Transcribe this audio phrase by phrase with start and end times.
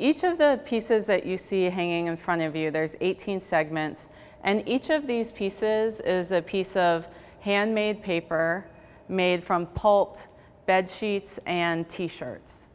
[0.00, 4.08] each of the pieces that you see hanging in front of you, there's 18 segments,
[4.42, 7.06] and each of these pieces is a piece of
[7.40, 8.66] handmade paper
[9.08, 10.28] made from pulped
[10.66, 12.66] bed sheets and t-shirts.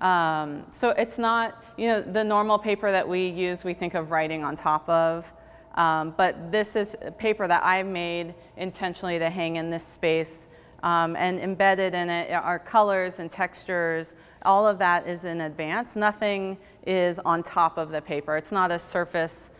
[0.00, 4.10] Um, so it's not, you know, the normal paper that we use, we think of
[4.10, 5.30] writing on top of.
[5.74, 10.48] Um, but this is paper that I made intentionally to hang in this space.
[10.82, 14.14] Um, and embedded in it are colors and textures.
[14.42, 15.96] All of that is in advance.
[15.96, 16.56] Nothing
[16.86, 18.36] is on top of the paper.
[18.36, 19.50] It's not a surface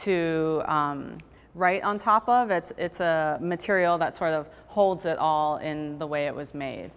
[0.00, 1.18] to um,
[1.54, 2.50] write on top of.
[2.50, 6.54] It's, it's a material that sort of holds it all in the way it was
[6.54, 6.90] made.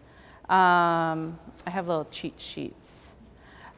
[0.49, 3.07] Um, I have little cheat sheets.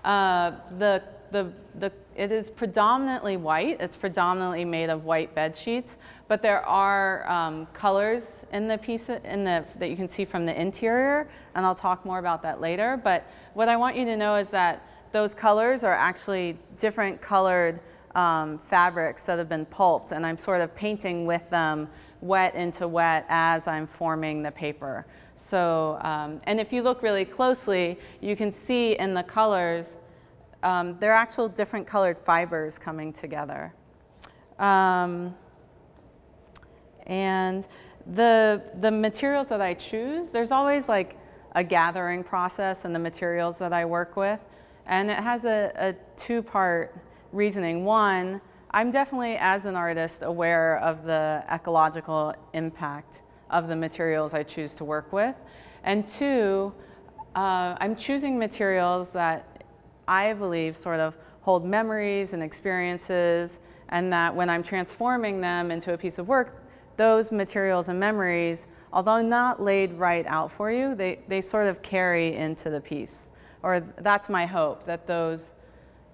[0.04, 3.78] Uh, the, the, the, it is predominantly white.
[3.82, 5.98] It's predominantly made of white bed sheets,
[6.28, 10.46] but there are um, colors in the piece in the, that you can see from
[10.46, 13.00] the interior, and I'll talk more about that later.
[13.04, 17.80] But what I want you to know is that those colors are actually different colored
[18.16, 21.90] um, fabrics that have been pulped, and I'm sort of painting with them
[22.22, 25.06] wet into wet as I'm forming the paper.
[25.36, 29.98] So, um, and if you look really closely, you can see in the colors,
[30.66, 33.72] um, they're actual different colored fibers coming together.
[34.58, 35.36] Um,
[37.06, 37.68] and
[38.08, 41.18] the, the materials that I choose, there's always like
[41.54, 44.44] a gathering process in the materials that I work with.
[44.88, 46.98] And it has a, a two part
[47.32, 47.86] reasoning.
[47.86, 53.22] One, I'm definitely, as an artist, aware of the ecological impact
[53.52, 55.36] of the materials I choose to work with.
[55.84, 56.74] And two,
[57.36, 59.55] uh, I'm choosing materials that
[60.08, 65.94] I believe sort of hold memories and experiences, and that when I'm transforming them into
[65.94, 66.64] a piece of work,
[66.98, 71.82] those materials and memories, although not laid right out for you, they, they sort of
[71.82, 73.30] carry into the piece.
[73.62, 75.54] Or that's my hope, that those,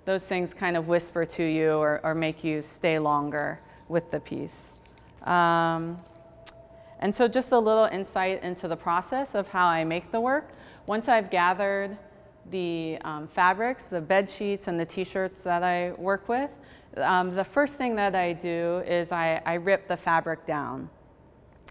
[0.06, 4.20] those things kind of whisper to you or, or make you stay longer with the
[4.20, 4.82] piece.
[5.24, 6.00] Um,
[7.00, 10.52] and so just a little insight into the process of how I make the work.
[10.86, 11.98] Once I've gathered
[12.50, 16.52] the um, fabrics, the bed sheets, and the t-shirts that I work with,
[16.98, 20.90] um, the first thing that I do is I, I rip the fabric down.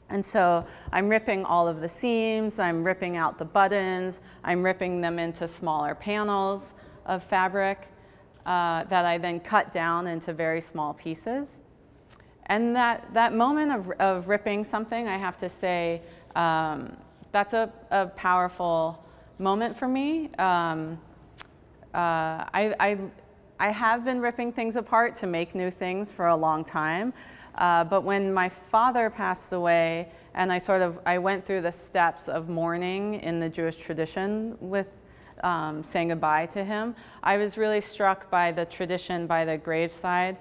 [0.08, 5.00] And so I'm ripping all of the seams, I'm ripping out the buttons, I'm ripping
[5.00, 6.74] them into smaller panels
[7.06, 7.88] of fabric
[8.44, 11.60] uh, that I then cut down into very small pieces.
[12.46, 16.02] And that, that moment of, of ripping something, I have to say,
[16.34, 16.96] um,
[17.30, 19.04] that's a, a powerful
[19.40, 20.30] moment for me.
[20.38, 20.98] Um,
[21.92, 22.98] uh, I, I,
[23.58, 27.12] I have been ripping things apart to make new things for a long time.
[27.56, 31.72] Uh, but when my father passed away, and I sort of I went through the
[31.72, 34.86] steps of mourning in the Jewish tradition with
[35.42, 40.36] um, saying goodbye to him, I was really struck by the tradition by the graveside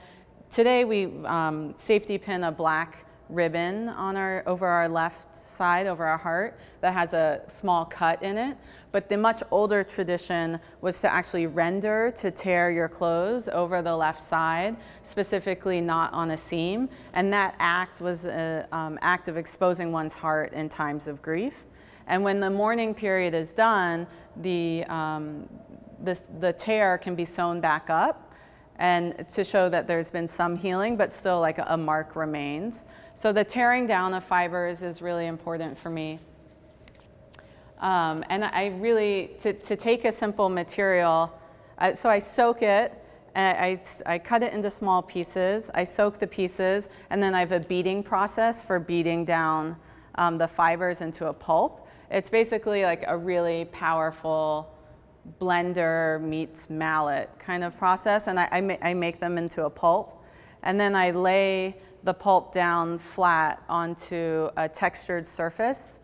[0.52, 6.06] Today we um, safety pin a black ribbon on our, over our left side, over
[6.06, 8.58] our heart, that has a small cut in it.
[8.92, 13.96] But the much older tradition was to actually render to tear your clothes over the
[13.96, 16.90] left side, specifically not on a seam.
[17.14, 21.66] And that act was an um, act of exposing one's heart in times of grief.
[22.08, 25.48] And when the mourning period is done, the, um,
[26.04, 28.29] the tear can be sewn back up
[28.80, 32.86] and to show that there's been some healing, but still like a mark remains.
[33.14, 36.20] So the tearing down of fibers is really important for me.
[37.82, 41.32] Um, and I really, to, to take a simple material,
[41.78, 42.94] I, so I soak it,
[43.36, 47.42] and I, I cut it into small pieces, I soak the pieces, and then I
[47.42, 49.76] have a beating process for beating down
[50.16, 51.86] um, the fibers into a pulp.
[52.10, 54.74] It's basically like a really powerful
[55.40, 59.70] blender meets mallet kind of process, and I, I, ma- I, make them into a
[59.70, 60.24] pulp.
[60.64, 66.00] And then I lay the pulp down flat onto a textured surface.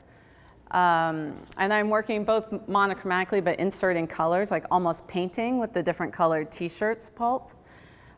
[0.72, 6.12] Um, and I'm working both monochromatically but inserting colors, like almost painting with the different
[6.12, 7.56] colored t shirts pulped.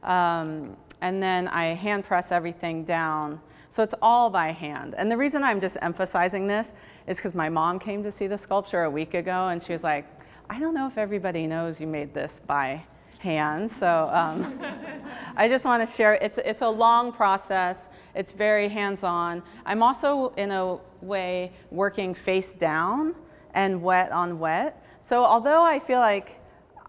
[0.04, 3.40] Um, and then I hand press everything down.
[3.70, 4.96] So it's all by hand.
[4.98, 6.74] And the reason I'm just emphasizing this
[7.06, 9.84] is because my mom came to see the sculpture a week ago and she was
[9.84, 10.08] like,
[10.50, 12.84] I don't know if everybody knows you made this by
[13.20, 13.72] hand.
[13.72, 14.60] So um,
[15.36, 16.16] I just want to share.
[16.16, 17.90] It's it's a long process.
[18.16, 19.44] It's very hands-on.
[19.66, 23.16] I'm also in a way working face down
[23.54, 24.84] and wet on wet.
[25.00, 26.40] So although I feel like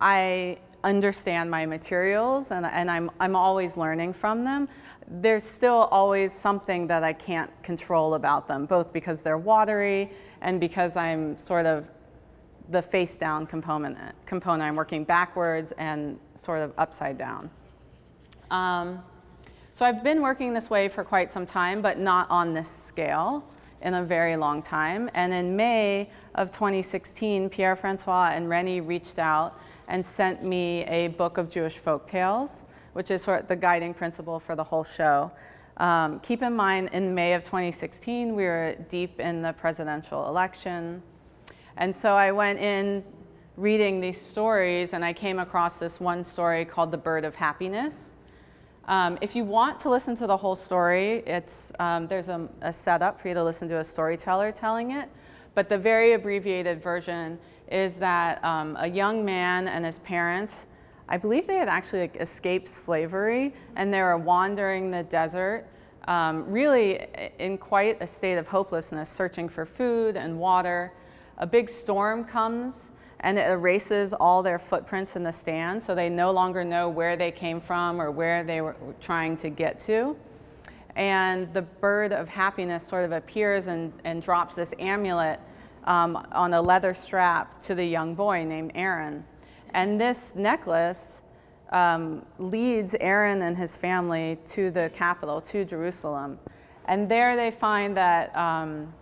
[0.00, 4.68] I understand my materials and, and I'm, I'm always learning from them,
[5.06, 10.10] there's still always something that I can't control about them, both because they're watery
[10.40, 11.88] and because I'm sort of
[12.70, 13.98] the face down component.
[14.26, 14.62] component.
[14.62, 17.50] I'm working backwards and sort of upside down.
[18.50, 19.02] Um,
[19.70, 23.44] so I've been working this way for quite some time, but not on this scale
[23.80, 25.08] in a very long time.
[25.14, 31.08] And in May of 2016, Pierre Francois and Rennie reached out and sent me a
[31.08, 34.84] book of Jewish folk tales, which is sort of the guiding principle for the whole
[34.84, 35.30] show.
[35.76, 41.02] Um, keep in mind, in May of 2016, we were deep in the presidential election.
[41.78, 43.04] And so I went in
[43.56, 48.14] reading these stories, and I came across this one story called The Bird of Happiness.
[48.86, 52.72] Um, if you want to listen to the whole story, it's, um, there's a, a
[52.72, 55.08] setup for you to listen to a storyteller telling it.
[55.54, 57.38] But the very abbreviated version
[57.70, 60.66] is that um, a young man and his parents,
[61.08, 65.64] I believe they had actually like, escaped slavery and they were wandering the desert,
[66.08, 67.06] um, really
[67.38, 70.92] in quite a state of hopelessness, searching for food and water.
[71.38, 72.90] A big storm comes
[73.20, 77.16] and it erases all their footprints in the sand so they no longer know where
[77.16, 80.16] they came from or where they were trying to get to.
[80.96, 85.38] And the bird of happiness sort of appears and, and drops this amulet
[85.84, 89.24] um, on a leather strap to the young boy named Aaron.
[89.70, 91.22] And this necklace
[91.70, 96.40] um, leads Aaron and his family to the capital, to Jerusalem.
[96.86, 98.92] And there they find that um,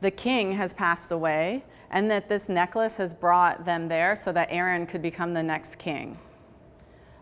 [0.00, 4.48] the king has passed away and that this necklace has brought them there so that
[4.50, 6.18] Aaron could become the next king.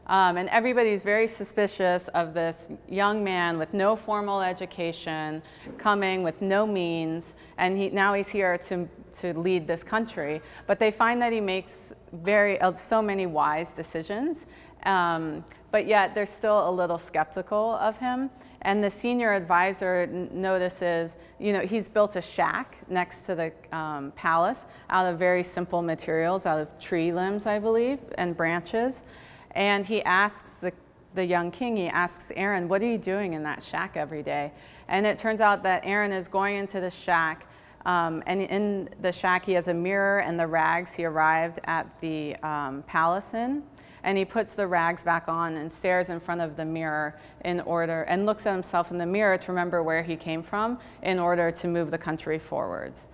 [0.09, 5.43] Um, and everybody's very suspicious of this young man with no formal education,
[5.79, 8.89] coming with no means, and he, now he's here to,
[9.21, 10.41] to lead this country.
[10.69, 14.47] But they find that he makes very, uh, so many wise decisions,
[14.85, 15.45] um,
[15.77, 18.31] but yet they're still a little skeptical of him.
[18.63, 23.77] And the senior advisor n- notices, you know, he's built a shack next to the
[23.77, 29.03] um, palace out of very simple materials, out of tree limbs, I believe, and branches.
[29.51, 30.73] And he asks the,
[31.15, 34.53] the young king, he asks Aaron, What are you doing in that shack every day?
[34.89, 37.47] And it turns out that Aaron is going into the shack.
[37.85, 41.87] Um, and in the shack, he has a mirror and the rags he arrived at
[42.01, 43.63] the um, palace in.
[44.07, 47.61] And he puts the rags back on and stares in front of the mirror in
[47.61, 51.19] order, and looks at himself in the mirror to remember where he came from in
[51.19, 53.09] order to move the country forwards.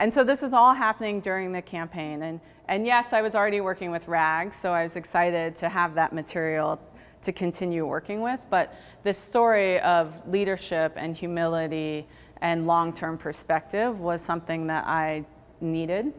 [0.00, 2.22] And so this is all happening during the campaign.
[2.24, 5.94] And, and yes, I was already working with rags, so I was excited to have
[5.94, 6.80] that material
[7.22, 8.40] to continue working with.
[8.50, 8.74] But
[9.04, 12.08] this story of leadership and humility
[12.40, 15.24] and long term perspective was something that I
[15.60, 16.12] needed.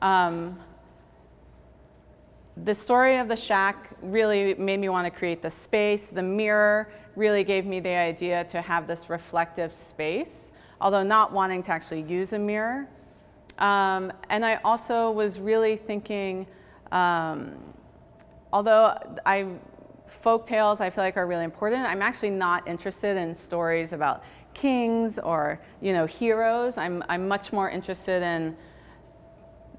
[0.00, 0.56] Um,
[2.64, 6.08] the story of the shack really made me want to create the space.
[6.08, 11.62] The mirror really gave me the idea to have this reflective space, although not wanting
[11.64, 12.88] to actually use a mirror.
[13.58, 16.46] Um, and I also was really thinking,
[16.92, 17.56] um,
[18.52, 18.94] although
[19.26, 19.46] I
[20.06, 24.24] folk tales I feel like are really important, I'm actually not interested in stories about
[24.54, 26.76] kings or you know heroes.
[26.76, 28.56] I'm I'm much more interested in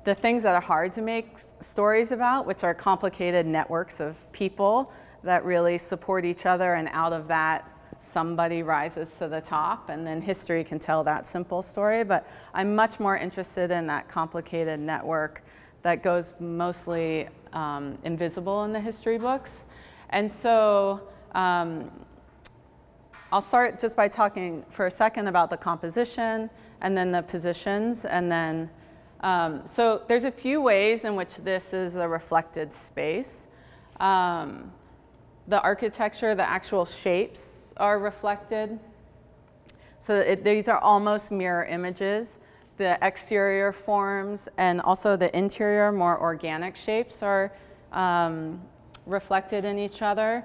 [0.04, 4.92] the things that are hard to make stories about, which are complicated networks of people
[5.24, 7.68] that really support each other, and out of that
[8.00, 12.04] somebody rises to the top, and then history can tell that simple story.
[12.04, 15.44] But I'm much more interested in that complicated network
[15.84, 19.66] that goes mostly um, invisible in the history books.
[20.10, 21.02] And so
[21.34, 21.92] um,
[23.32, 26.50] I'll start just by talking for a second about the composition
[26.82, 28.70] and then the positions, and then
[29.22, 33.48] um, so there's a few ways in which this is a reflected space.
[34.00, 34.72] Um,
[35.48, 38.80] the architecture, the actual shapes are reflected.
[40.00, 42.40] So it, these are almost mirror images.
[42.78, 47.52] The exterior forms and also the interior, more organic shapes are
[47.92, 48.60] um,
[49.06, 50.44] reflected in each other.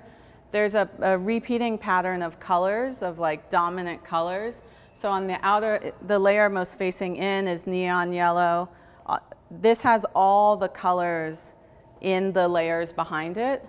[0.51, 4.63] There's a, a, repeating pattern of colors, of like dominant colors.
[4.97, 8.71] So on the outer, the layer most facing in is neon yellow.
[9.05, 9.19] Uh,
[9.51, 11.55] this has all the colors
[12.01, 13.63] in the layers behind it.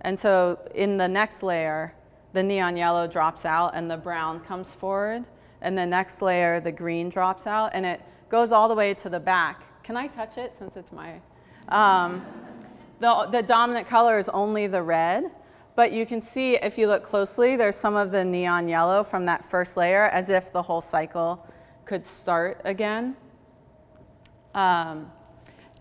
[0.00, 1.94] And so in the next layer,
[2.32, 5.22] the neon yellow drops out and the brown comes forward.
[5.60, 9.08] And the next layer, the green drops out and it goes all the way to
[9.08, 9.62] the back.
[9.84, 11.20] Can I touch it since it's my.
[11.68, 12.26] Um,
[12.98, 15.30] the, the dominant color is only the red,
[15.76, 19.24] but you can see if you look closely, there's some of the neon yellow from
[19.26, 21.44] that first layer as if the whole cycle
[21.84, 23.16] could start again.
[24.54, 25.10] Um,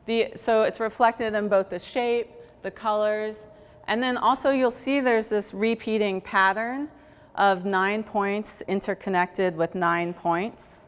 [0.05, 2.29] the, so it's reflected in both the shape,
[2.63, 3.47] the colors,
[3.87, 6.89] and then also you'll see there's this repeating pattern
[7.35, 10.87] of nine points interconnected with nine points.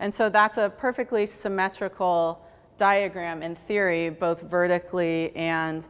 [0.00, 2.44] And so that's a perfectly symmetrical
[2.76, 5.86] diagram in theory, both vertically and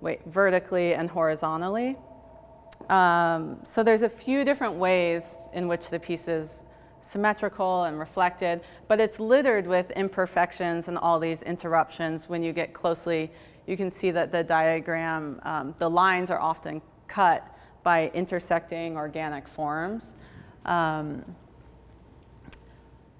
[0.00, 1.96] wait, vertically and horizontally.
[2.88, 6.64] Um, so there's a few different ways in which the piece is
[7.02, 12.28] symmetrical and reflected, but it's littered with imperfections and all these interruptions.
[12.28, 13.30] When you get closely,
[13.66, 17.46] you can see that the diagram, um, the lines are often cut
[17.82, 20.14] by intersecting organic forms.
[20.64, 21.24] Um,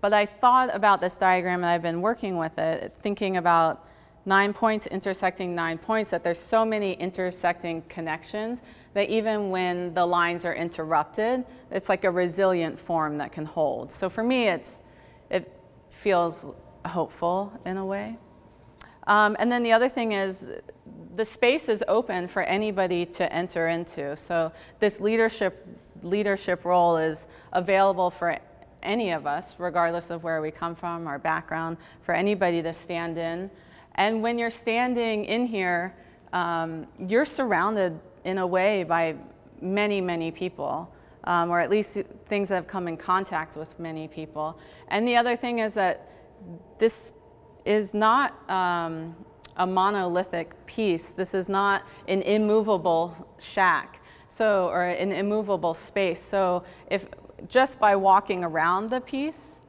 [0.01, 3.87] but I thought about this diagram and I've been working with it, thinking about
[4.25, 8.61] nine points intersecting nine points, that there's so many intersecting connections
[8.95, 13.93] that even when the lines are interrupted, it's like a resilient form that can hold.
[13.93, 14.81] So for me, it's,
[15.31, 15.53] it
[15.91, 16.47] feels
[16.85, 18.19] hopeful in a way.
[19.07, 20.47] Um, and then the other thing is
[21.17, 24.17] the space is open for anybody to enter into.
[24.17, 25.67] So this leadership
[26.03, 28.39] leadership role is available for
[28.83, 33.19] any of us, regardless of where we come from, our background, for anybody to stand
[33.19, 33.51] in.
[34.01, 35.95] And when you're standing in here,
[36.33, 39.15] um, you're surrounded in a way by
[39.61, 40.91] many, many people,
[41.25, 44.59] um, or at least things that have come in contact with many people.
[44.89, 46.11] And the other thing is that
[46.79, 47.13] this
[47.67, 49.15] is not um,
[49.59, 51.13] a monolithic piece.
[51.13, 56.23] This is not an immovable shack, so or an immovable space.
[56.23, 57.05] So if
[57.49, 59.61] just by walking around the piece,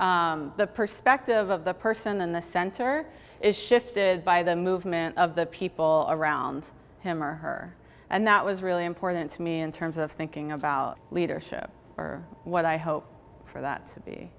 [0.00, 3.06] um, the perspective of the person in the center
[3.44, 6.64] is shifted by the movement of the people around
[7.00, 7.76] him or her.
[8.08, 12.64] And that was really important to me in terms of thinking about leadership or what
[12.64, 13.06] I hope
[13.44, 14.30] for that to be.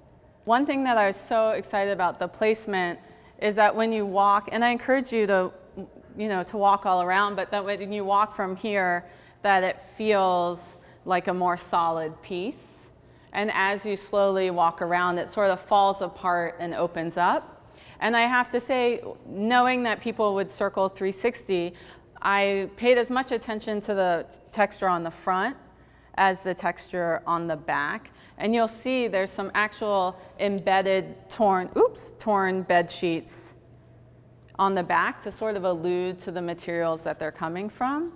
[0.44, 2.98] One thing that I was so excited about the placement
[3.38, 5.52] is that when you walk, and I encourage you to,
[6.18, 9.06] you know, to walk all around, but that when you walk from here,
[9.42, 10.72] that it feels
[11.04, 12.88] like a more solid piece.
[13.32, 17.55] And as you slowly walk around, it sort of falls apart and opens up.
[18.00, 21.74] And I have to say, knowing that people would circle 360,
[22.20, 25.56] I paid as much attention to the texture on the front
[26.14, 28.10] as the texture on the back.
[28.38, 33.54] And you'll see there's some actual embedded torn, oops, torn bed sheets
[34.58, 38.12] on the back to sort of allude to the materials that they're coming from.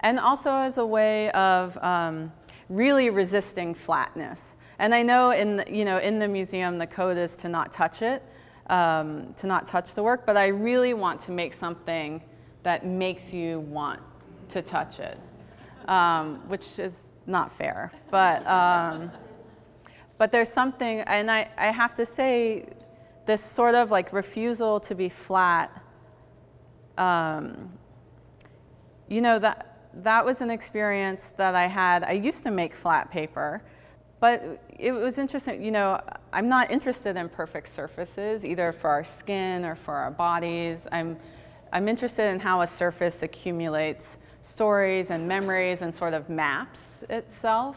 [0.00, 2.32] And also as a way of um,
[2.68, 4.54] really resisting flatness.
[4.78, 7.72] And I know in the, you know in the museum the code is to not
[7.72, 8.22] touch it,
[8.70, 12.22] um, to not touch the work, but I really want to make something
[12.62, 14.00] that makes you want
[14.48, 15.18] to touch it,
[15.88, 17.92] um, which is not fair.
[18.10, 19.10] But, um,
[20.18, 22.68] but there's something, and I, I have to say,
[23.26, 25.82] this sort of like refusal to be flat,
[26.96, 27.72] um,
[29.08, 32.04] you know, that, that was an experience that I had.
[32.04, 33.62] I used to make flat paper,
[34.20, 35.62] but it was interesting.
[35.62, 36.00] You know,
[36.32, 40.86] I'm not interested in perfect surfaces, either for our skin or for our bodies.
[40.92, 41.16] I'm
[41.72, 47.76] I'm interested in how a surface accumulates stories and memories and sort of maps itself.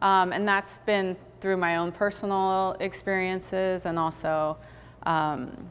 [0.00, 4.58] Um, and that's been through my own personal experiences and also
[5.04, 5.68] um,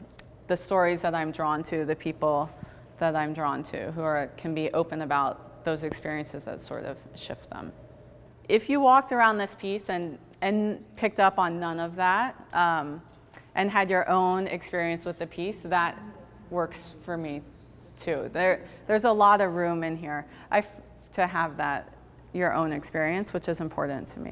[0.48, 2.50] the stories that I'm drawn to, the people
[2.98, 6.96] that I'm drawn to who are, can be open about those experiences that sort of
[7.14, 7.72] shift them.
[8.50, 13.00] If you walked around this piece and, and picked up on none of that um,
[13.54, 15.96] and had your own experience with the piece, that
[16.50, 17.42] works for me
[17.96, 18.28] too.
[18.32, 20.64] There, there's a lot of room in here I,
[21.12, 21.92] to have that,
[22.32, 24.28] your own experience, which is important to me.